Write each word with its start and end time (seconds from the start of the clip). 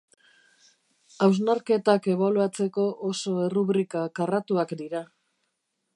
Hausnarketak 1.25 2.09
ebaluatzeko 2.15 2.85
oso 3.11 3.37
errubrika 3.49 4.03
karratuak 4.21 4.75
dira. 4.85 5.07